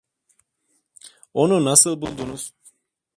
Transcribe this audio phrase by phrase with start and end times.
[1.33, 2.53] Onu nasıl buldunuz?